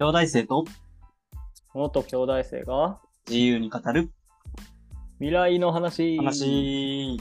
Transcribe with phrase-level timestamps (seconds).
[0.00, 0.64] 兄弟生と？
[1.74, 3.00] 元兄弟生が？
[3.28, 4.12] 自由に語る？
[5.18, 6.16] 未来の話。
[6.18, 7.18] 話。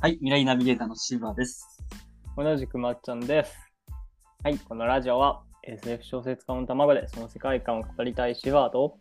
[0.00, 1.78] はい、未来ナビゲーターのシーバーです。
[2.36, 3.56] 同じくまっちゃんです。
[4.42, 8.98] はい、このラジオは SF 小説家の卵でその世界観を語りたいシワーと、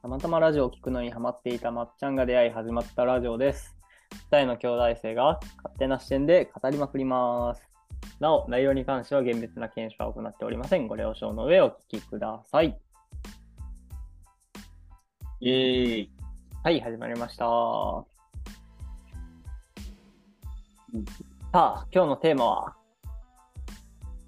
[0.00, 3.76] たまたまラジオを聞くのにハマっていたまっちゃんが出会い始まったラジオです。
[4.30, 7.75] 二人の兄弟生が勝手な視点で語りまくります。
[8.20, 10.86] なお、内容に関しては厳密な検証は行っておりません。
[10.86, 12.78] ご了承の上お聞きください。
[15.40, 16.10] イェーイ。
[16.64, 17.46] はい、始まりました。
[20.94, 21.04] うん
[21.52, 22.74] さあ、今日のテーマは、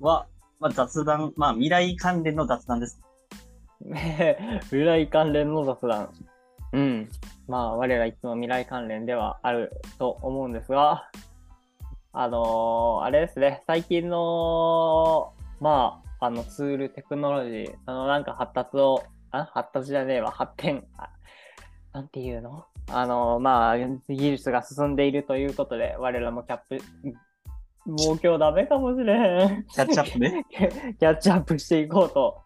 [0.00, 0.26] は、
[0.60, 3.00] まあ、雑談、まあ、未来関連の雑談です。
[3.84, 6.10] 未来関連の雑談。
[6.72, 7.08] うん。
[7.46, 11.10] まあ、我らいつも未来関連ではあると思うんですが、
[12.12, 21.10] あのーあれですね、最近の、まあ、あのツール、テクノロジー、そのなんか発達を、あ発達じゃねえわ、発展、あ
[21.92, 22.64] なんていうの？
[22.90, 26.80] あのーまあ、技術が進んでいるということで、我らもキャップ、
[27.84, 29.64] もう今日ダメかもしれへん。
[29.64, 30.44] キャッチアップね。
[30.50, 32.42] キャッチアップしていこうと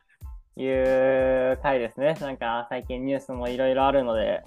[0.61, 2.15] いう回ですね。
[2.21, 4.43] なんか最近ニュースもいろいろあるので、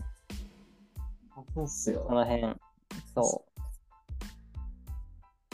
[1.53, 2.06] そうっすよ。
[2.08, 2.56] その辺、
[3.14, 3.55] そう。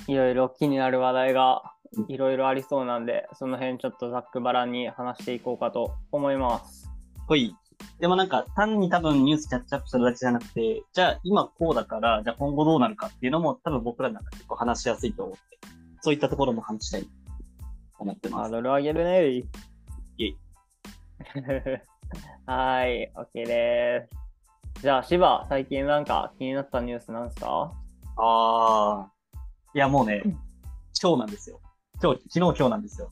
[0.07, 1.61] いろいろ気になる話題が
[2.07, 6.89] いろいろありそうなんで、その辺ちょっとざっくばらんに話していこうかと思います。
[7.27, 7.55] ほい。
[7.99, 15.41] でもなんか、単に多分ニュースキャッチアップするだけじゃなくて、じゃあ今こうだから、じゃあ今後どうなるかっていうのも多分僕らなんか結構話しやすいと思って、
[16.01, 17.09] そういったところも話したいと
[17.99, 18.41] 思ってます。
[18.43, 19.29] ハードル上げるね。
[19.29, 20.37] イェイ
[22.45, 24.07] はい、OK で
[24.75, 24.81] す。
[24.81, 27.71] じゃあ、芝、最近なんか気になったニュースなんですか？
[28.17, 29.11] ああ。
[29.73, 30.21] いや、もうね、
[31.01, 31.61] 今日なんですよ。
[32.03, 33.09] 今日、昨日今日なんですよ。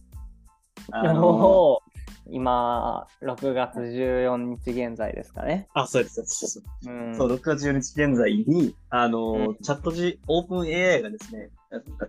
[0.91, 1.89] あのもう
[2.30, 5.70] 今、6月14日現在ですかね。
[5.73, 6.15] あ、そうです。
[6.15, 11.49] そうですうん、そう、6月12日現在に、あの、うんチャット G、オープン AI がですね、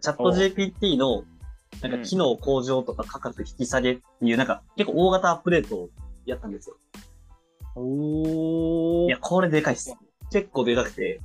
[0.00, 1.22] チャット GPT の、
[1.81, 5.91] なんか機能向上とか価格引き下げっていう、なんか結構大型アップデートを
[6.27, 6.77] やったんですよ。
[7.77, 9.94] おーいや、これでかいっす。
[10.32, 11.21] 結構でかくて、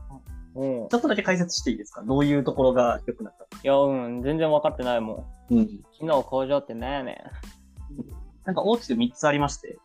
[0.56, 0.90] うん。
[0.90, 2.02] ちょっとだけ解説していいですか？
[2.04, 3.46] どういうところが良くなった？
[3.46, 3.62] か。
[3.64, 5.56] いや、うん、全然分かってないもん。
[5.56, 5.68] うん。
[5.94, 7.24] 機能向上ってなんやね
[8.46, 9.78] なんか大きく3つありまして、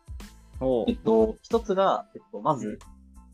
[0.59, 0.63] ん。
[0.63, 2.77] おうえっと、一つが、えっと、まず、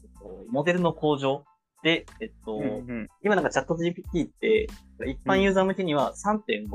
[0.04, 1.44] えっと、モデルの向上
[1.84, 2.68] で、えっと、うんう
[3.02, 4.68] ん今なんかチャット GPT って、
[5.06, 6.70] 一般ユーザー向けには3.5、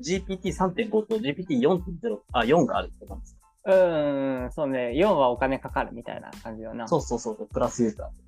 [0.00, 6.88] GPT3.5 と GPT4.0、あ、4があるってことなんですうん、うん、そうね、4はお金かかるみたいな感じよな。
[6.88, 8.27] そうそうそう、プラスユーザー。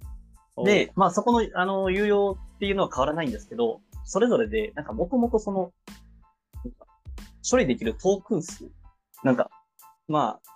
[0.64, 5.72] で、まあそこの、あの、有料っていうのは変わらないんですけど、それぞれで、なんかもともとその、
[7.48, 8.68] 処理できるトークン数、
[9.22, 9.50] なんか、
[10.08, 10.50] まあ、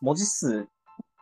[0.00, 0.66] 文字数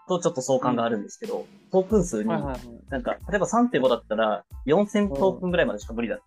[0.09, 2.29] とちょっと相関があるんですけど、トークン数に。
[2.29, 6.19] なんか、例えば3.5だったら、4000トークンぐらいまでしか無理だ。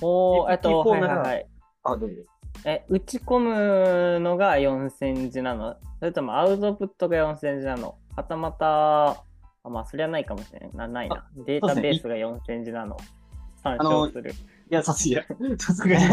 [0.00, 1.46] おーえっと、GPT4 はいはいはい。
[1.84, 2.16] あ、どうぞ。
[2.64, 5.76] え、打ち込むのが4000字なの？
[5.98, 7.96] それともアウトプットが4000字なの？
[8.14, 9.24] はたまた、
[9.64, 10.70] あまあ、それはないかもしれない。
[10.74, 11.24] なないな。
[11.46, 12.96] データベースが4000字なの。
[13.62, 14.32] 参照する。
[14.32, 14.34] い
[14.74, 15.22] や、さすが、
[15.58, 16.04] さすがに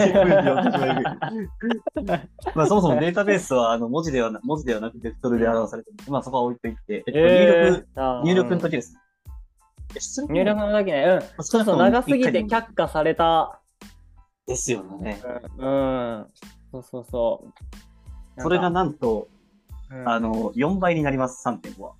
[2.53, 5.97] まあ、そもそもデータベースは、あの、文字ではな、文字ではなくて、ベクトルで表されてる。
[6.11, 8.95] まあ、そこは置いといて、えっと、入力、ー入力のうん時です。
[10.29, 11.43] 入力の時ね、うん。
[11.43, 13.61] 少そうそう、長すぎて却下された。
[14.45, 15.21] ですよね。
[15.57, 15.67] うん。
[15.67, 15.69] う
[16.21, 16.27] ん
[16.71, 17.47] そうそうそ
[18.37, 18.41] う。
[18.41, 19.27] それがななんと、
[20.05, 21.93] あの、4倍になります、3.5は。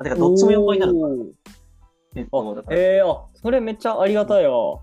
[0.00, 1.34] あ、てか、どっちも4倍になる
[2.16, 4.80] えから、えー、あ、それめっちゃありがたいわ。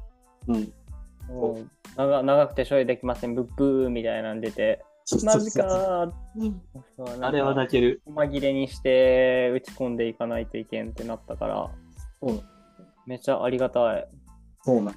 [0.47, 0.55] うん。
[0.55, 4.83] うん長長くて処理できません、ブッブーみたいなん出て。
[5.23, 6.11] マジか
[7.22, 8.01] あれは泣ける。
[8.06, 11.72] 細切れにして打ち込んでいかないといけんってなったから、
[12.19, 12.44] そう
[13.07, 14.07] めっちゃありがたい。
[14.62, 14.95] そうなん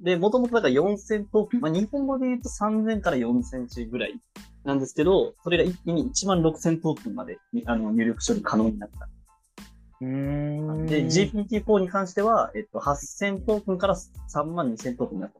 [0.00, 4.20] で、もともとだから4000トークン、まあ、日本語で言うと3000から4センチぐらい
[4.64, 9.08] なんですけど、それが一気に1万6000トークンまでにあの入力処理可能になった。
[10.02, 15.32] で、GPT-4 に関しては、えっと、8000トークンから3万2000トークンになっ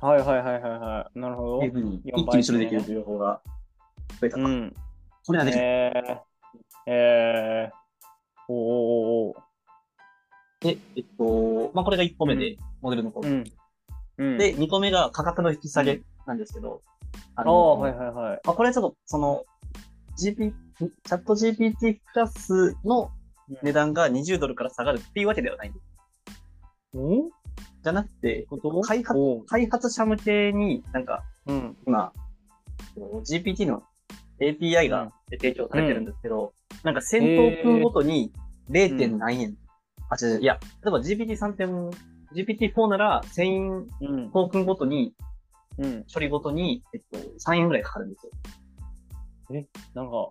[0.00, 1.18] たはいはいはいはいはい。
[1.18, 1.72] なるほどという。
[1.72, 3.42] ふうに、4一気に処理できる情報が
[4.18, 4.42] 増えたと。
[4.42, 4.74] うん。
[5.26, 6.20] これはね、えー、
[6.86, 7.74] えー、
[8.48, 9.50] おーおーおー
[10.60, 13.44] で、えっと、まあ、これが1個目で、モデルの方、うん。
[14.16, 14.38] うん。
[14.38, 16.80] で、2個目が価格の引き下げなんですけど、
[17.34, 18.40] あああ、はいはいはい。
[18.44, 19.44] まあ、これはちょっと、その、
[20.18, 20.54] GP、
[20.88, 23.10] チャット GPT プラスの
[23.62, 25.72] 値段が20ドルから下がるっていうわけではないん？
[25.72, 25.84] です。
[26.94, 27.30] お
[27.82, 28.46] じゃなくて、
[28.84, 31.76] 開発、開発者向けになんか、うん。
[31.86, 32.12] 今、
[32.96, 33.82] GPT の
[34.40, 38.32] API が提供されてるんですけど、なんか戦闘分ごとに
[38.70, 38.96] 0.
[38.98, 39.56] 点何円、
[40.08, 41.90] あ、違ういや、例えば GPT3.
[42.34, 44.30] GPT4 なら1000うん。
[44.30, 45.14] トークンごとに、
[45.78, 46.04] うん。
[46.12, 47.18] 処理ごとに、えっと、
[47.50, 48.32] 3円ぐらいかかるんですよ。
[49.94, 50.30] なんか、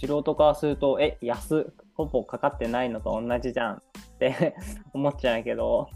[0.00, 3.80] 素人からすると、え、安、ほぼかかってないのと同じじゃんっ
[4.18, 4.54] て
[4.94, 5.88] 思っちゃうけど、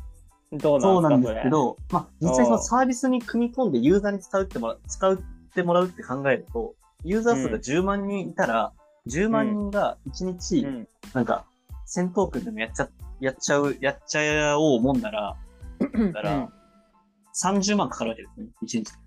[0.52, 5.16] どうそうなんんなですかですけど、まあ、実際そのサービスに組み込んでユーザーに使うってもら使っ
[5.54, 8.72] てもらうって考えると、ユーザー数が10万人いたら、
[9.06, 10.68] 10万人が1そ日、れ。
[10.68, 10.88] うん。
[11.14, 11.44] なんか、
[11.86, 12.88] 戦闘君でもやっちゃ、
[13.20, 15.36] やっちゃう、やっちゃおうもんなら、
[15.78, 16.48] だから、
[17.34, 19.01] 30万かかるわけですね、1日。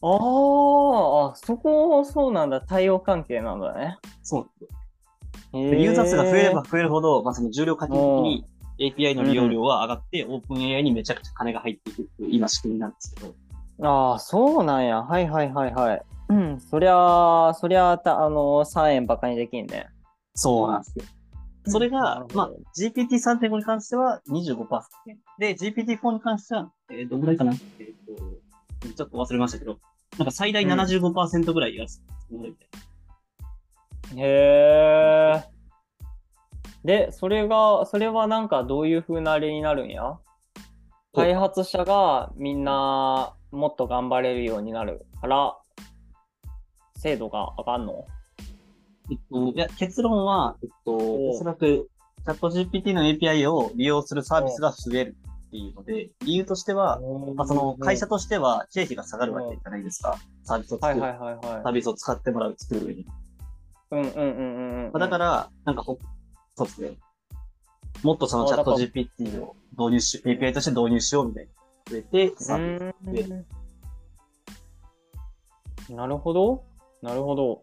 [0.00, 2.60] あーあ、そこ、そうなんだ。
[2.60, 3.98] 対応関係なんだね。
[4.22, 8.44] そうなんですユーザー数が増えればー増えるほど、まあ、その重量課金的に
[8.78, 13.34] API の利用量は上がって、オープン AI にめちゃくちゃ金が入っていくっていう今仕組みなんですけど。
[13.82, 15.02] ああ、そうなんや。
[15.02, 16.02] はいはいはいはい。
[16.30, 19.88] うん、そりゃあ、そりゃあ、たあの、3円バカにできんね。
[20.34, 21.04] そうなんですよ。
[21.66, 24.66] それながまあ、GPT3.5 に関しては25%。
[25.38, 27.52] で、GPT4 に関しては、えー、どんぐらいかな？
[27.52, 27.56] えっ、
[28.06, 28.22] と、
[28.80, 29.78] ちょっと忘れましたけど、
[30.18, 30.72] なんか最大うん。
[30.72, 32.52] 75%ぐらい安くみたい
[34.16, 34.22] な。
[34.22, 35.44] へえ。
[36.84, 40.18] で、それが、それはなんかどういう風なあれになるんや？
[41.14, 45.56] 開発者がみんなもっと頑張れるようになるから、
[46.96, 48.06] 精度が上がんの？
[49.10, 51.88] えっと、いや、結論は、えっと、おおそらく、
[52.24, 55.16] チャット GPT の API を利用するサービスが増える
[55.48, 57.00] っていうので、理由としては、
[57.34, 60.18] まあ、その会社としては経費が下がるわけじゃないですか。
[60.44, 61.00] サービスを作る。
[61.00, 63.06] はいはいはいはいサービスを使ってもらう、作る上に。
[63.90, 64.24] うんうんうんうん
[64.86, 64.90] うん。
[64.92, 65.98] まあだから、なんかほ、
[66.54, 66.98] そうですね。
[68.02, 71.50] もっとそのチャット GPT を導入し、API として導入しようみたいな。
[71.90, 73.44] 増えて、サービスうー
[75.92, 76.64] んなるほど。
[77.00, 77.62] なるほど。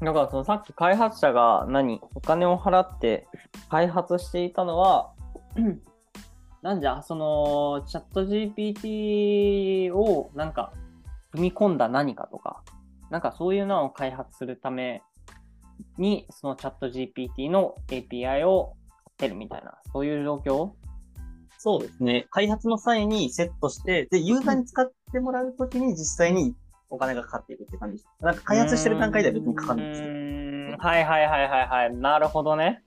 [0.00, 3.28] だからそのさっき開発者が何お金を払って
[3.68, 5.12] 開発していたのは、
[6.62, 10.72] なんじゃ、そのチャット GPT をなんか
[11.32, 12.62] 組み込んだ何かとか、
[13.10, 15.02] なんかそういうのを開発するため
[15.98, 20.70] に、そのチャット GPT の API を買ってるみたいな、そういう状況？
[21.58, 22.26] そうですね。
[22.30, 26.54] 開発の際にセットして、で、ユーザーに使ってもらうときに実際に
[26.90, 28.08] お金がかかっていくって感じです。
[28.20, 30.08] なんか開発してる段階では別にかかんないんですよ。
[30.78, 31.96] はいはいはいはいはい。
[31.96, 32.82] なるほどね。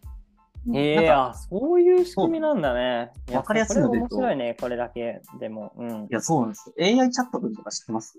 [0.74, 3.12] へえ、なんかあ、そういう仕組みなんだね。
[3.32, 5.74] わかりやすいので面白いね、これだけでも。
[5.78, 6.04] うん。
[6.06, 6.76] いや、そうなんですよ。
[6.80, 8.18] AI チャット君とか知ってます？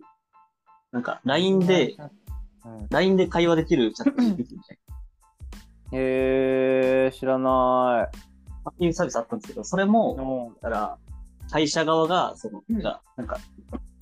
[0.92, 1.96] なんか、LINE で、
[2.64, 4.78] うん、LINE で会話できるチャット GPT みたい
[5.92, 8.08] へえ、知らな
[8.64, 9.86] な、っていうサービスあったんですけど、それい。
[9.86, 10.98] も、ら、
[11.50, 13.38] 会社側が、その、じゃあなんか、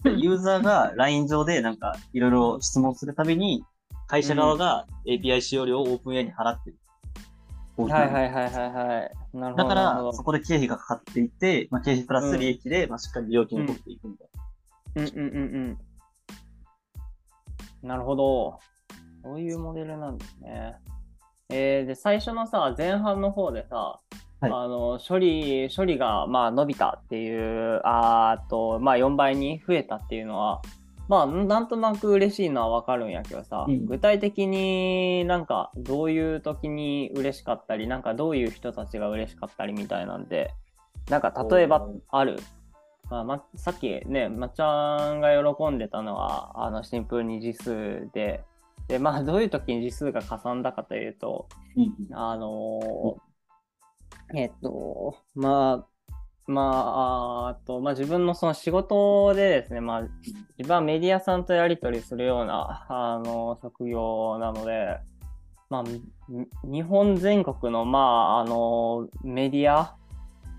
[0.05, 3.64] ユーザーが LINE 上でなんか、いろいろ質問するたびに、
[4.06, 6.76] 会社側が API 使用料を OpenAI に払ってる。
[7.76, 9.37] はいはいはいはいはい。
[9.37, 9.69] なるほど。
[9.69, 14.29] だからそこで経費がかかっていて、まあ、経費プラス利益で、まあ、しっかり利用金を取っていくみたい
[14.97, 15.79] うんうんうん
[17.82, 17.88] うん。
[17.88, 18.61] なるほど。
[19.23, 20.76] そういうモデルなんですね。
[21.50, 24.00] えー、で、最初のさ、前半の方でさ、
[24.41, 30.63] はいあの、処理、処理が、まあ、伸びたっていう、あと、まあ、4倍に増えたっていうのは、
[31.08, 33.87] まあ、なんとなく嬉しいのはわかるんやけどさ、うん。
[33.87, 40.53] 具体的になんか、どういう時に嬉しかったり、なんかどういう人たちが嬉しかったりみたいなんで、
[41.11, 42.37] なんか例えばある？
[43.11, 48.43] まあ、ま、さっきね、まっちゃんが喜んでたのは、あの、シンプルに字数で、
[48.89, 51.49] で、まあ、どういう時に字数がかさんだかというと、
[52.08, 52.31] な。
[52.31, 55.87] あのーえっと、まあ、
[56.46, 60.03] まあ、あと、まあ自分のその仕事でですね、まあ、
[60.58, 64.98] 自分はメディアさんとやり取りするような、あの、職業なので、
[65.70, 66.03] まあ、み
[66.65, 69.96] 日本全国の、まあ、あの、メディア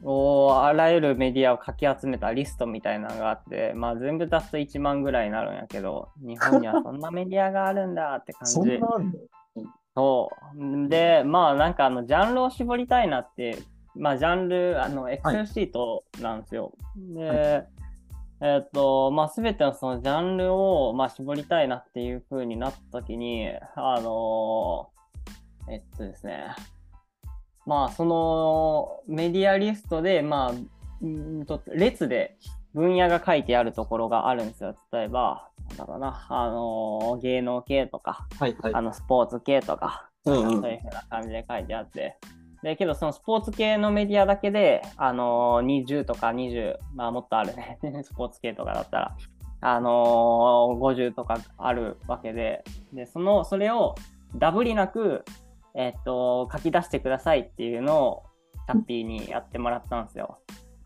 [0.04, 8.54] を、あらゆるメディアをかき集めたリストみたいなのがあって、まあ全部足すと1万ぐらいになるんやけど、日本にはそんなメディアがあるんだって感じ。
[9.96, 10.90] そう。
[10.90, 13.58] で、まあなんかあの、ジャンルを絞りたいなって、
[13.96, 16.74] まあジャンル、あの、エクセルシートなんですよ。
[16.96, 17.66] で、
[18.42, 24.90] えっと、まあすべてのそのジャンルを、まあ、絞りたいなっていう風になった時に、あの
[25.70, 26.48] えっとですね、
[27.66, 30.54] まあそのメディアリストで、まあ、
[31.02, 32.38] うんと列で
[32.74, 34.76] 分野が書いてあるところがあるんですよ。
[34.92, 38.82] 例えば、なんだろうな、あの芸能系とか、はいはいあ。
[38.82, 42.18] のスポーツ系とか、うんうんそういうふうな感じで書いてあって。
[42.66, 49.18] で、けどそのスポーツ系のメディアだけで、あのー20とか20、まあもっとあるね、 スポーツ系とかだったら、
[49.62, 53.94] あのー50とかあるわけで、で、その、それを
[54.36, 55.24] ダブりなく、
[55.76, 58.24] えっと、書き出してくださいっていうのを、
[58.66, 60.40] チャッピーにやってもらったんですよ。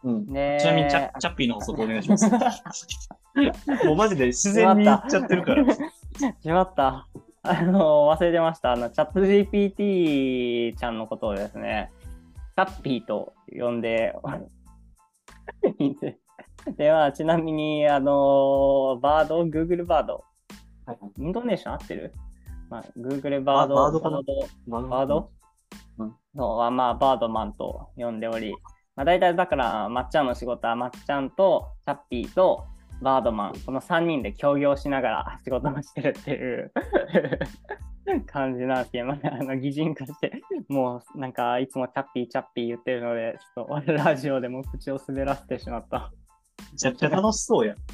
[0.03, 0.25] うん。
[0.25, 2.29] で、ちなみにチャ、チャッピーの補足お願いします。
[3.85, 5.63] もうマジで自然に言っちゃってるから。
[6.43, 7.07] しまった。
[7.41, 8.73] あの、忘れてました。
[8.73, 11.91] あの、チャット GPT ちゃんのことをですね、
[12.55, 14.13] チャッピーと呼んで、
[16.01, 16.17] で。
[16.77, 20.23] で、まあ、ちなみに、あの、バード、Google バード、
[21.17, 22.13] インドネーション合ってる？
[22.69, 24.23] まあ、Google バード、バードバード
[24.67, 25.31] ババード、
[25.97, 26.15] うん。
[26.35, 28.53] のは、まあ、バードマンと呼んでおり、
[28.95, 32.65] まあ、大体だから、まっちゃんの仕事は、まっちゃんと、チャッピーと、
[33.01, 36.71] バードマン、この3人で協業しながら仕事をしてるっていう
[38.25, 46.11] 感じなんですけど、まあ、あの擬人化して、 もうなんかいつもチャッピーチャッピー言ってるので、ちょっとラジオでも口を滑らせてしまった。
[46.71, 47.77] めちゃくちゃ楽しそうやん。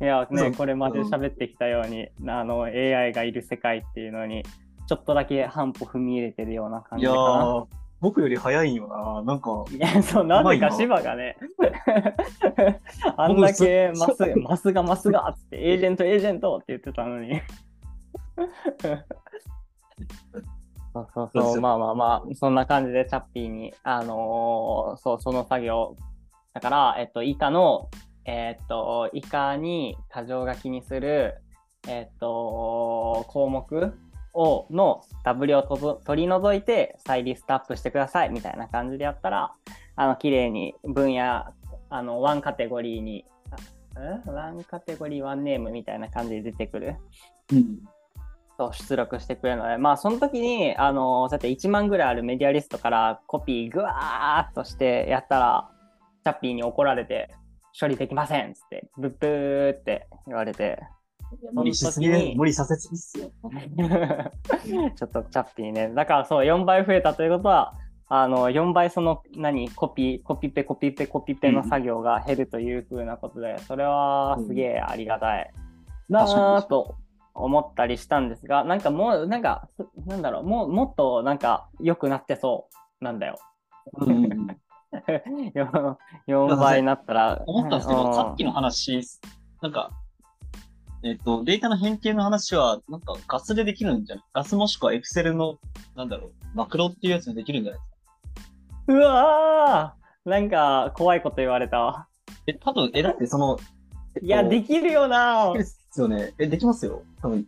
[0.00, 4.42] いやね、これまで喋ってきたように、あの AI がいる世界っていうのに、
[4.86, 7.66] ちょっとだけ半歩踏み入れてるような感じかな。
[8.02, 9.22] ー、僕より早いんよな。
[9.22, 11.36] なんか、いや、そう、なんでか芝がね、
[13.16, 17.40] あんだけマス、マスがマスがっつって、 エージェント、エージェントって言ってたのに。
[20.94, 25.96] そうそうそう、まあまあまあ、そんな感じでチャッピーに、あのーそう、その作業。
[26.52, 27.88] だから、えっと、以下の、
[28.26, 31.40] えっと、以下に箇条書きにする、
[31.88, 33.94] えっと、項目
[34.34, 35.62] を、のダブリを
[36.04, 39.52] 取り除いて再リストアップしてくださいみたいな感じでやったら、
[39.96, 41.44] あの、綺麗に分野、
[41.90, 43.24] あの、ワンカテゴリーに、
[44.26, 46.96] ワンカテゴリー、ワンネームみたいな感じで出てくる。
[47.52, 47.78] うん。
[48.58, 55.70] そう出力してくれるので、まあ、その時に、あの、そうやって1万ぐらいあるメディアリストからコピーぐわーっとしてやったら、
[56.24, 57.34] チャッピーに怒られて、
[57.78, 60.80] 処理できませんっつって、ブッブーって言われて、
[61.52, 63.30] 無理しすぎ無理させすぎっすよ。
[64.96, 65.92] ちょっとチャッピーね。
[65.94, 67.74] だからそう、4倍増えたということは、
[68.08, 75.50] あの、4倍その、何、コピー、コピペ、コピペ、コピペの作業が減るというふうなことで、それはすげえありがたい
[76.10, 76.96] なぁと
[77.34, 82.68] 思ったりしたんですが、なんかもう、なんか、すなんだろう、もう、もっとなんか良くなってそ
[83.00, 83.38] うなんだよ。
[83.94, 84.56] うんうんうん。
[85.56, 85.96] 4,
[86.28, 87.42] 4倍になったら。
[87.46, 89.00] 思ったんですけど、うんさっきの話、
[89.62, 89.90] なんか、
[91.04, 94.24] えっ、と、データの変形の話は、なんかガスでできるんじゃない？
[94.34, 95.58] ガスもしくはエクセルの、
[95.96, 98.92] なんだろう、マクロっていうやつでできるんじゃないですか？
[98.92, 102.06] うわーなんか怖いこと言われたわ。
[102.46, 103.58] え、多分、え、だってその、
[104.14, 106.32] えっといや、できるよなですよね。
[106.38, 107.02] え、できますよ。
[107.20, 107.46] 多分。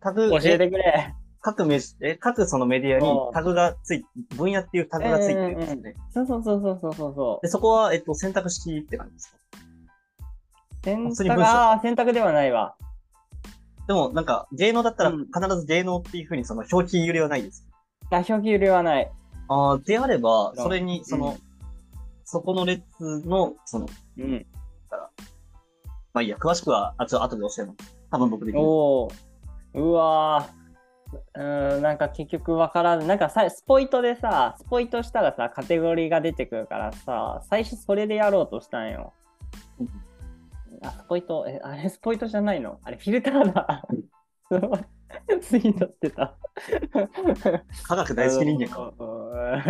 [0.00, 1.14] タグ、教えてくれ。
[1.40, 4.04] 各メえ、各そのメディアにうんタグがつい、
[4.36, 5.94] 分野っていうタグがついてるんですよね。
[6.14, 7.48] そうそうそうそうそうそうそうで、。
[7.48, 9.38] そこは、えっと、選択式って感じですか？
[10.82, 12.74] 選択あー選択ではないわ。
[13.86, 17.66] でも、なんか、芸能だったらうん必ず芸能っていうふうにその表記揺れはないです。
[18.10, 19.10] あ、表記揺れはない。
[19.48, 21.52] ああ、であれば、うんそれに、その、うん
[22.24, 22.82] そこの列
[23.26, 23.86] の、その、
[24.16, 24.46] うん。
[26.14, 27.96] まあいいや、詳しくは、あ、ちょ後で教えます。
[28.10, 28.60] 多分僕できる。
[28.62, 33.06] おーうわーうーん、なんか結局わからん。
[33.06, 39.12] なんかさ、スポイトでさ、スポイトしたらさ、カテゴリーが出てくるからさ、最初それでやろうとしたんよ
[39.78, 39.88] うん。
[40.82, 42.78] あ、スポイト、え、あれスポイトじゃないの？
[42.82, 43.82] あれフィルターだ。
[45.40, 46.36] ついとってた。
[47.84, 48.92] 科学大好き人間か。
[48.98, 49.60] うん。
[49.60, 49.68] フ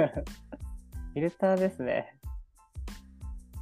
[1.15, 2.17] ィルターですね。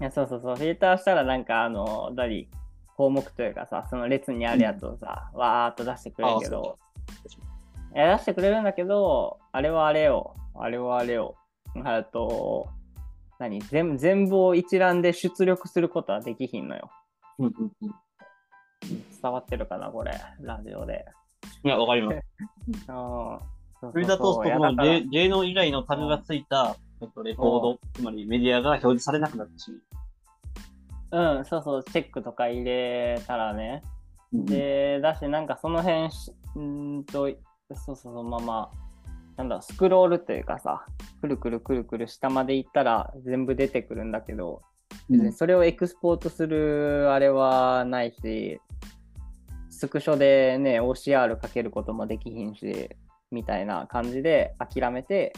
[0.01, 0.57] いや、そうそうそう。
[0.57, 2.49] フィルターしたらなんか、あの、何
[2.97, 6.79] 項目というかさ、その列にあるやつをさ、わーっと出してくれるけど、
[7.93, 10.37] 出してくれるんだけど、あれはあれよ。
[10.55, 11.35] あれはあれよ。
[11.85, 12.69] あと、
[13.39, 13.61] 何？
[13.61, 16.91] 全全部を一覧で出力することはできひんのよ。
[17.41, 17.95] うんうんうん。
[19.23, 21.05] 伝わってるかな、これ、ラジオで。
[21.65, 22.21] いや、わかります。
[22.89, 29.71] うんフィルター通すと、このいやだから芸芸能以外のタグがついた、えっと、レコード、つまりメディアが表示されなくなってし
[31.11, 31.39] まう。
[31.39, 33.83] うん、そうそう、チェックとか入れたらね。
[34.35, 37.31] うんで、だし、なんかその辺し、うーんと、
[37.75, 38.91] そうそうそう、まあまあ、
[39.39, 40.85] なんだ、スクロールというかさ、
[41.23, 44.63] くるくるくるくる下まで行ったら全部出てくるんだけど、
[45.11, 48.61] 別にそれをエクスポートするあれはないし、
[49.69, 52.91] スクショでね、OCR かけることもできひんし、
[53.31, 55.33] みたいな感じで諦めて、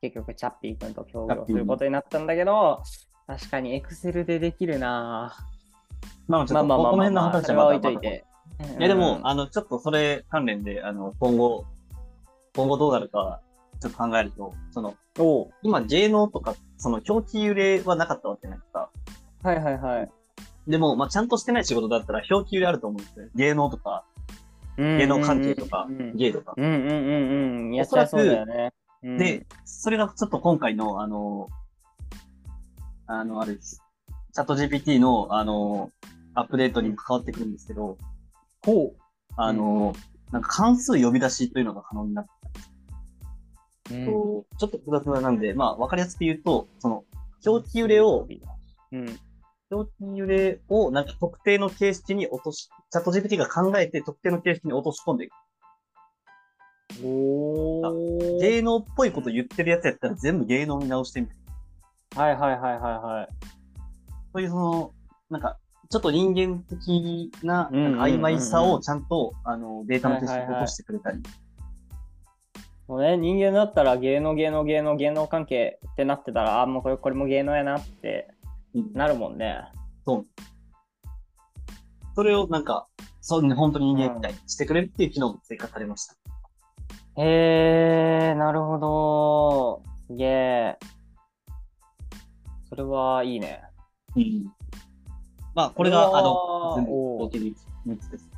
[0.00, 2.82] 結局チャッピー君と協業することになったんだけど、
[3.26, 5.42] 確かにエクセルでできるなぁ。
[6.28, 6.78] まあ、ちょっと、まあ。
[6.78, 8.24] まあまあこの辺のまあ、話は置いといて。
[8.78, 11.64] いや、でも、うんあの、ちょっとそれ関連で、あの、今後、
[12.54, 13.40] 今後どうなるか、
[13.80, 18.90] ちょっと考えると、その、おう今、芸能とか、その、表記揺れはなかったわけじゃないですか。
[19.42, 20.10] はいはいはい。
[20.66, 23.28] でも、まあ、ちゃんとしてない仕事だったら表記揺れあると思うんですよ。
[23.34, 24.04] 芸能とか、
[24.76, 26.54] 芸芸能関係とかうんうん、芸とか。
[26.56, 27.74] うんうんうんうん。
[27.74, 28.72] やっちゃいそうだよね。
[29.02, 31.48] うんで、それがちょっと今回の、あの、
[33.06, 33.80] あの、あれです。
[34.32, 35.90] チャット GPT の、あの、
[36.34, 37.98] アップデートに関わってくるんですけど、
[38.64, 38.94] ほ
[39.36, 39.94] あの、
[40.32, 42.36] なんか関数呼び出しというのが可能になって、う。
[43.90, 44.04] うん
[44.58, 47.04] ちょっと複雑なんで、まあ、わかりやすく言うと、その、
[47.44, 48.26] 表記揺れを、
[48.92, 49.18] うん。
[49.70, 55.32] 表記揺れをなんか特定の形式に落とし、チャット GPT が考えて特定の形式に落とし込んでいく。
[57.04, 58.40] おー。
[58.40, 61.32] 芸能っぽいこと言ってるやつやったら全部芸能に直してみる。
[62.14, 63.28] はいはいはいはいはい。
[64.32, 64.94] そういうその、
[65.30, 71.22] なんか、ちょっと人間的ななんか曖昧さをちゃんと、あの、データの形式に落としてくれたり。
[72.88, 78.28] もうね、人間だったら芸能芸能芸能芸能関係ってなってたら、あ、もうこれこれも芸能やなって
[78.74, 79.64] うんなるもんね。
[82.14, 82.86] それをなんか、
[83.20, 86.14] そうね、本当に人間みたいにしてくれるっていう機能も追加されました。
[87.18, 89.82] へえー、なるほど。
[90.06, 90.78] すげえ。
[92.68, 93.62] それはいいね。
[94.14, 94.52] うん。
[95.54, 97.46] まあ、これが、あの、全部おー合計で
[97.86, 98.30] 3つです。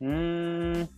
[0.00, 0.88] うーん。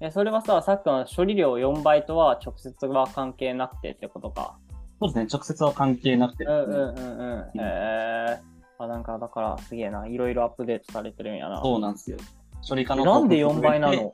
[0.00, 4.58] え、それはさ、さっきの処理量4倍とは直接は関係なくてってことか。
[5.00, 7.60] そうですね、直接は関係なくてうんうんうんうん。
[7.60, 8.84] へえー。
[8.84, 10.06] あ、なんかだからすげえな。
[10.06, 11.60] いろいろアップデートされてるんやな。
[11.62, 12.18] そうなんですよ。
[12.68, 14.12] 処理可能なんで4倍なの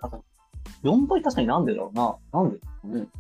[0.83, 2.17] ?4 倍確かになんでだろうな。
[2.33, 2.61] なんで？
[2.85, 3.11] うん。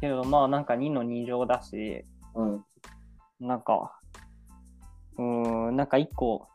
[0.00, 2.64] けどまあなんか2の2乗だし、うん。
[3.40, 3.98] なんか、
[5.16, 6.46] うーん、なんか1個、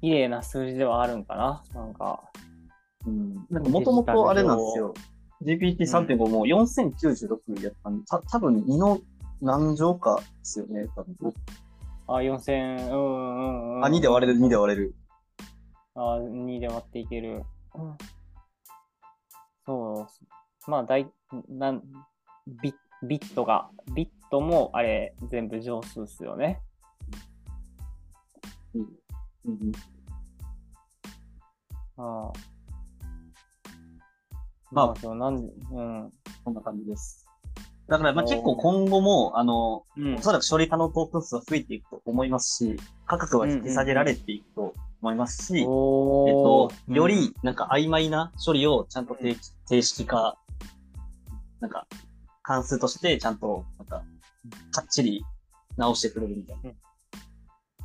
[0.00, 1.62] 綺麗な数字ではあるんかな。
[1.74, 2.22] なんか、
[3.06, 3.46] うん。
[3.50, 4.94] なんかもともとあれなんですよ。
[5.42, 9.00] GPT3.5 も4096やったんで、た多分2の
[9.40, 10.86] 何乗かですよね。
[10.96, 11.34] 多分
[12.08, 13.84] あ、4000、うんうんうん。
[13.84, 14.94] あ、2で割れる、2で割れる。
[15.94, 17.42] あ、2で割っていける。
[19.66, 20.08] そ
[20.66, 20.70] う。
[20.70, 21.10] まあ、だい、
[21.48, 21.82] なん、
[22.46, 26.60] ビビットが、ビットもあれ、全部乗数っすよね。
[28.74, 28.88] うん。
[29.46, 29.72] うん
[31.98, 32.55] ああ。
[34.76, 36.12] まあなんで、うん。
[36.44, 37.26] こんな感じです。
[37.88, 40.18] だから、まあ結構今後も、あの、うんお。
[40.20, 49.36] そらく処理可能トークン数は増えていくと思いますし、価格は引き下げられていくと思いますし、えっおと、より、なんか曖昧な処理をちゃんと定うん
[49.66, 50.36] 定式化、
[51.60, 51.86] なんか、
[52.42, 54.04] 関数としてちゃんと、なんか、
[54.72, 55.24] かっちり
[55.78, 56.70] 直してくれるみたいな。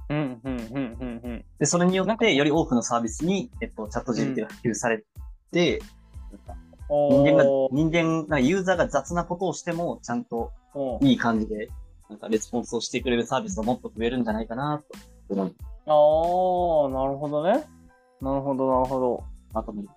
[0.10, 1.46] うん、うん、うん、うん、うん。
[1.58, 5.06] で、それによって、より多くのサービスに、えっと、チャット GPT が普及され
[5.54, 5.82] て、
[6.32, 6.58] なん
[6.92, 10.52] 人間がー、人間、なんかユーザーが雑なことをしても、ちゃんと
[11.00, 11.70] いい感じで、
[12.10, 14.84] なんかレスポンスをしてくれるサービスがもっと増えるんじゃないかな、
[15.30, 17.64] と思いああ、なるほどね。
[18.22, 19.24] なるほど、なるほど。
[19.54, 19.90] まとめる。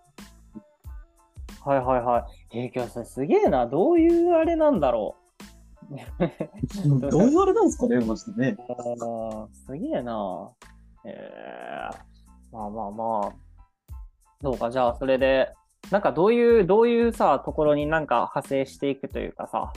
[1.65, 2.59] はいはいはい。
[2.59, 3.67] えー、今日それすげえな。
[3.67, 5.25] どういうあれなんだろう。
[7.11, 8.57] どういうあれなんですかね、マジでね。
[9.67, 10.51] すげえな。
[11.05, 13.33] えー、まあまあまあ。
[14.41, 15.53] どうか、じゃあそれで、
[15.91, 19.73] なんかどういう、どういうさ、ところになんか派生していくというかさ、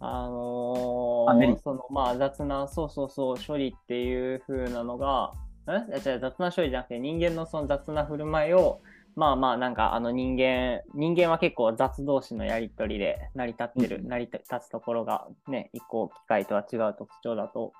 [0.00, 5.32] あのーそのまあ雑な、そうそうそう、処理っていう風なのが、
[5.66, 5.98] え？
[6.00, 8.80] じゃあ雑な処理じゃなくて人間のその雑な振る舞いを、
[9.16, 14.08] まあまあなんかあの人間、人間は結構雑同士のやりとりで成り立ってる、うん。
[14.08, 17.72] 成り立つところがね、一個機械とは違う特徴だと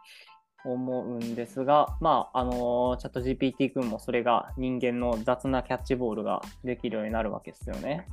[0.65, 8.07] 思うんですが、まあ、あのチャット GPT 君もそれが人間の雑なキャッチボールができるようになるわけですよね。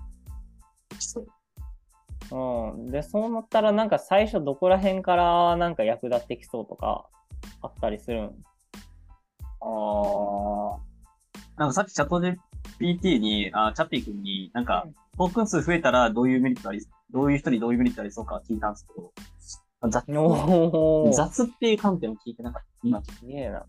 [0.99, 1.27] そう
[2.31, 2.91] うん。
[2.91, 7.05] で、そうなったらなんか最初どこら辺からなんか役立ってきそうとか
[7.61, 8.43] あったりするん？
[9.61, 10.77] あー
[11.57, 12.19] なんかさっきチャット
[12.79, 19.11] GPT に、あチャッピー君に、なんかうん、トークン数増えたらどういうメリットあり、どういう人にどういうメリットありそうか聞いたんですけど、
[19.89, 20.05] 雑
[21.11, 22.67] 雑っていう観点を聞いてなかった。
[22.83, 23.65] 今、すげえな。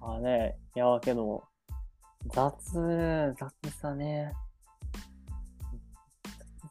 [0.00, 1.44] あね、いやけど、
[2.32, 4.32] 雑、雑さね。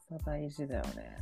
[0.09, 1.17] 雑さ大事だよね。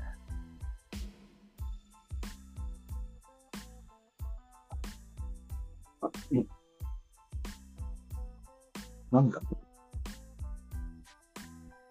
[9.12, 9.42] なんだ？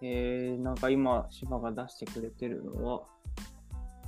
[0.01, 3.03] えー、なんか今、芝が出してくれてるのは、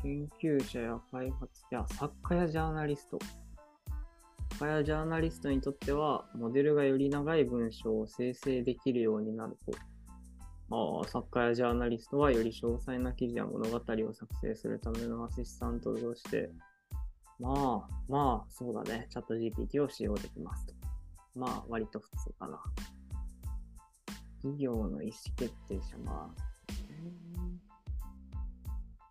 [0.04, 3.18] 研究者や開発者、作家やジャーナリスト。
[4.52, 9.72] 作家やジャーナリストにとっては、モデルがより長い文章を生成できるようになると。
[11.06, 16.52] あ、作家やジャーナリストはより詳細な記事や物語を作成するためのアシスタントとして、
[17.40, 19.08] まあ、まあ、そうだね。
[19.10, 20.74] チャット GPT を使用できますと。
[21.36, 22.62] まあ、割と普通かな。
[24.42, 26.44] 企業の意思決定者、まあ、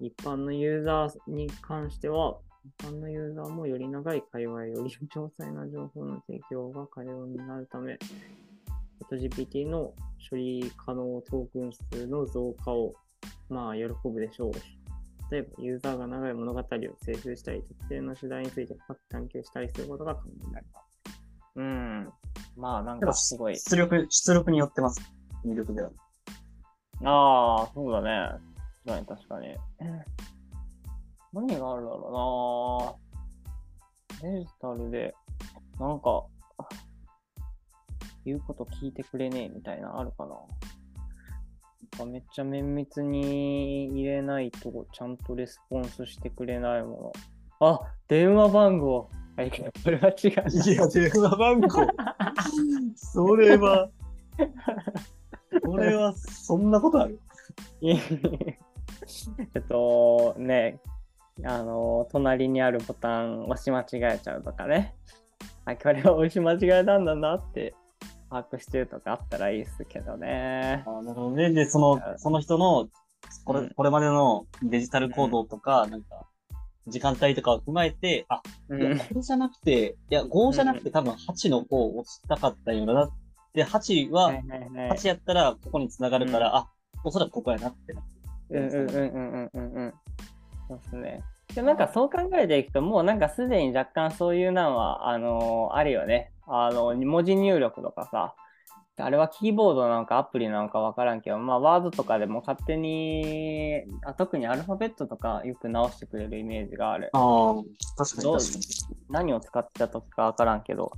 [0.03, 7.97] 一般のユーザーに関しては、一般のユーザーもより長い会話より詳細な情報の提供が可能になるため、
[9.09, 9.95] ChatGPT の
[10.29, 12.95] 処理可能トークン数の増加を、
[13.49, 14.53] まあ、喜ぶでしょう。
[15.31, 16.65] 例えば、ユーザーが長い物語を
[17.05, 21.01] 生成したり、特定の主題について深く探求したりすることが可能になります。
[21.55, 22.13] うん。
[22.57, 23.57] まあ、なんかすごい。
[23.57, 25.01] 出力、出力によってます。
[25.45, 25.91] 入力では。
[27.05, 28.52] ああ、そうだね。
[28.85, 29.57] 確かに確かに。
[31.33, 32.99] 何があるだろ
[34.21, 35.15] うなデジタルで、
[35.81, 36.25] なんか、
[38.25, 40.47] 言うこと聞いてくれねえみたいなあるかななん
[41.99, 47.13] かめっちゃ綿密に入れないとちゃんとレスポンスしてくれないも
[47.61, 47.67] の。
[47.69, 49.09] あ、電話番号。
[49.37, 50.73] あ、いこれは違うな。
[50.73, 51.69] いや、電話番号。
[52.97, 53.89] それは、
[55.65, 57.21] これは、そんなことある？
[57.81, 57.97] い
[59.39, 60.81] え えっと、ね、
[61.45, 64.95] あの、隣にあるボタン押し間違えちゃうとかね。
[65.65, 67.75] あ、これは押し間違えたんだなって
[68.31, 70.85] 把握してるとかあったらいいですけどね。
[70.87, 71.51] あなるほどね。
[71.53, 72.89] で、その、その人の、
[73.45, 76.27] これ、これまでのデジタル行動とか、なんか、
[76.89, 83.11] 時間帯とかを踏まえて、あ、いや、これじゃなくて、いや、5じゃなくて多分8の方を押したかったような。
[83.55, 86.71] で、8は、8やったらここに繋がるから、あ、
[87.05, 88.22] おそらくここやなってなって。
[88.53, 89.95] うんうんうんうんうんうん。
[90.69, 91.25] そうですね。
[91.55, 96.33] でなんかそう考えていくと、もうなんかすでに若干そういうのは、あのー、あるよね。
[96.47, 98.35] あの、文字入力とかさ、
[98.97, 107.11] あれはキーボードなのかアプリなのかわからんけど、まあ、ワードとかでも勝手にあ、特にアルファベットとかよく直してくれるイメージがある。
[107.13, 107.55] ああ、
[107.97, 108.65] 確かに確かに。
[109.09, 110.93] 何を使ってた時かわからんけど、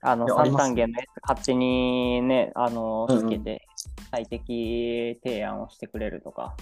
[0.00, 3.66] あの、三単元のやつ勝手にね、あの、つけて
[4.10, 6.56] 最適提案をしてくれるとか、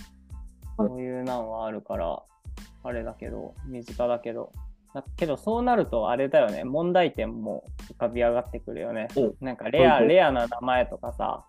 [0.78, 0.86] うん。
[0.86, 2.22] うん、そういうのはあるから、
[2.82, 4.52] あれだけど、身近だけど、
[4.92, 9.08] だけどそうなるとあれだよね、問題点も浮かび上がってくるよね。
[9.40, 11.44] なんかレア、レアな名前とかさ、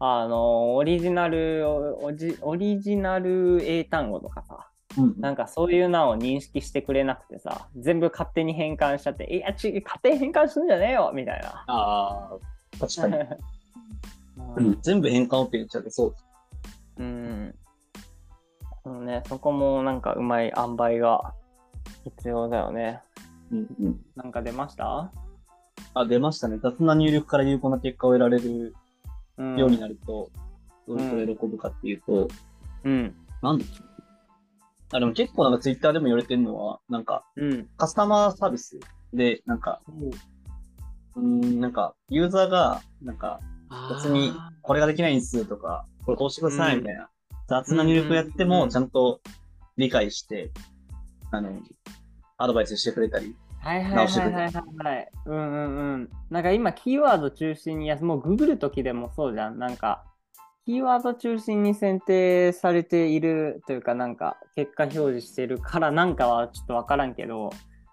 [0.00, 2.12] あの、オリジナル、オ
[2.42, 11.64] オリジナル英単語とかさ、うん、なんかそういうのを認識してくれなくてさ、全部勝手に変換しちゃって、いや、ち勝手に変換するんじゃねえよみたいな。
[11.66, 12.38] ああ、
[12.80, 13.14] 確かに、
[14.56, 14.78] うん。
[14.80, 16.14] 全部変換って言っちゃってそう。
[16.98, 17.54] うん。
[18.82, 21.34] そうね、そこもなんかうまい塩梅が
[22.04, 23.02] 必要だよね。
[23.52, 24.00] うんうん。
[24.16, 25.12] なんか出ました？
[25.94, 26.58] あ、出ましたね。
[26.58, 28.74] 雑な入力から有効な結果を得られる
[29.36, 30.30] ようになると、
[30.86, 32.28] どういうこと喜ぶかっていうと、
[32.84, 33.14] うん。
[33.42, 33.87] なんだっけ
[34.92, 38.78] あ、でも結構なんかツイッターでも言われてるのは、なんか、うん、カスタマーサービス
[39.12, 39.80] で、なんか、
[41.16, 43.40] うん、なんか、ユーザーが、なんか、
[43.90, 47.10] 別に、これができないんですとか、これこうしてくださいみたいな、
[47.48, 49.20] 雑な入力やっても、ちゃんと
[49.76, 50.50] 理解して、
[51.30, 51.52] あの、
[52.38, 55.08] アドバイスしてくれたり、はいはいはいはいはい、はい。
[55.26, 56.10] うんうんうん。
[56.30, 59.58] なんか今、キーワード中心に、いや、もうググるときでもそうじゃん。
[59.58, 60.04] なんか、
[60.68, 67.48] キーワード中心に選定されているというか、なんか、結果表示してるからなんかはちょっとわからんけど、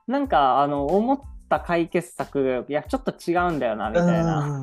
[0.07, 4.61] なんか、あの、思った解決策、いや、ちょっと違うんだよな、みたいな。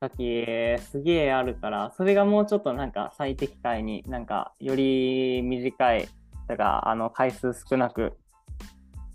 [0.00, 0.46] 時、
[0.88, 6.08] すげえあるから、それがもうちょっとなんか最適解になんか、より短い、
[6.46, 8.12] だから、あの、回数少なく、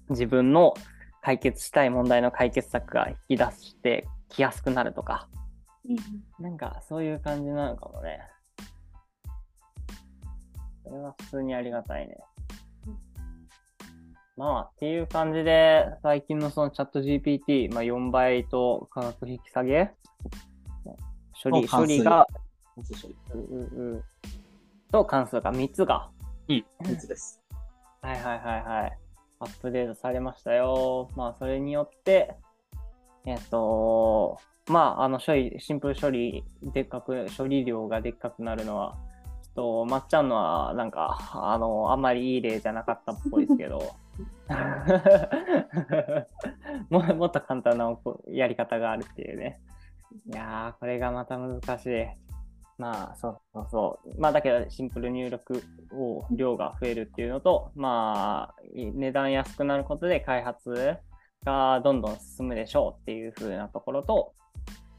[0.10, 0.74] 自分の
[1.22, 5.30] 解決したい問題の解決策が引き出してきやすくなるとか、
[5.90, 5.94] う
[6.42, 8.20] ん、なんかそういう感じなのかもね。
[10.84, 12.18] それは普通にありがたいね。
[14.38, 19.92] まあ、っていう感じで、最近のそのチャット GPT、まあ、4倍と価格引き下げ
[21.44, 22.28] 処理、処理が、
[23.34, 24.04] ううう
[24.92, 26.10] と関数が3つが。
[26.48, 27.42] うん、3つです。
[28.02, 28.98] はいはいはいはい。
[29.40, 31.10] アップデートされましたよ。
[31.16, 32.36] まあ、それによって、
[33.26, 38.98] えっと、まあ、あの、処理、シンプル処理、でっかく、処理量がでっかくなるのは、
[39.44, 43.96] ちょっと、まっちゃんのは、なんか、あの、あんまりいい例じゃなかったっぽいですけど、
[46.90, 49.60] ももっと簡単なやり方があるっていうね。
[50.26, 52.06] いやー、これがまた難しい。
[52.78, 54.22] まあ、そうそうそう。
[54.22, 60.98] まあ、だけど、シンプル入力を、量が増えるっていうのと、まあ、値段安くなることで開発
[61.44, 64.34] がどんどん進むでしょうっていう風なところと、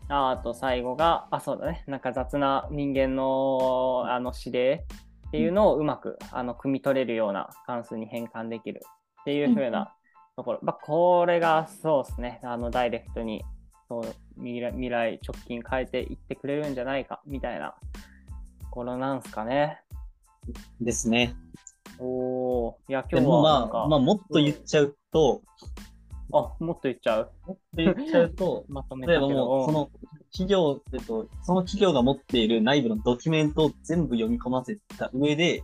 [0.09, 1.85] あと最後が、あ、そうだね。
[1.87, 4.87] なんか雑な人間のあの指令
[5.29, 9.93] っていうのをうまく、あの、汲み取れるような関数に変換できるっっていう風な
[10.37, 10.59] ところ。
[10.63, 13.45] まあ、これがそうですね、あの、ダイレクトに
[13.89, 17.75] そう未来未来直近変えていってくれるんじゃないかみたいな
[18.61, 19.83] ところなんすかね。
[20.81, 21.35] ですね。
[21.99, 25.43] おー、いや、で今日はなんか、あ、まあ、もっと言っちゃうと、
[26.33, 27.33] あ、もっと言っちゃう？
[27.47, 29.91] もっと言っちゃうと、 まとめた例えばもう、その
[30.31, 35.63] 企業、えっと、その企業が持っている内部のドキュメントを全部読み込ませた上で、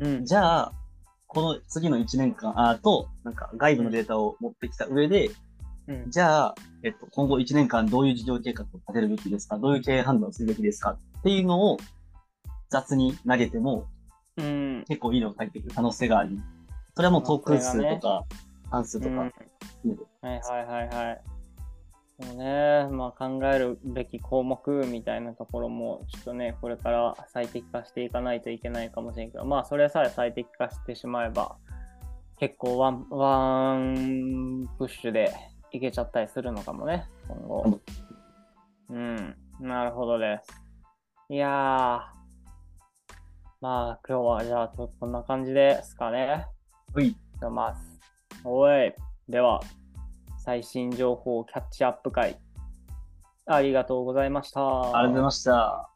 [0.00, 0.72] うん、じゃあ、
[1.26, 5.30] この次の1年間、あと、なんか外部のデータを持ってきた上で、
[5.88, 9.56] うん、じゃあ、えっと、今後1年間どういう事業計画を立てるべきですか？
[9.58, 10.90] どういう経営判断をするべきですか？
[11.20, 11.78] っていうのを
[12.70, 13.86] 雑に投げても
[14.38, 16.40] うん、結構いいのが返ってくる可能性があり、
[16.94, 18.24] それはもうトークン数とか、
[18.72, 21.22] 関数とうん、かはいはいはいはい。
[22.22, 31.56] そうね、まあ考えるべき項目みたいなところも、ちょっとね、これから最適化していかないといけないかもしれんけど、まあそれさえ最適化してしまえば、
[32.38, 35.34] 結構ワン、ワンプッシュで
[35.70, 37.80] いけちゃったりするのかもね、今後。
[38.88, 40.62] うん、なるほどです。
[41.28, 41.50] いやー、
[43.60, 46.46] まあ今日はじゃあちょっとこんな感じですかね。
[46.94, 47.91] うい、じゃあます。
[48.44, 48.94] おい。
[49.28, 49.60] では、
[50.38, 52.38] 最新情報キャッチアップ会、
[53.46, 54.60] ありがとうございました。
[54.60, 55.91] ありがとうございました。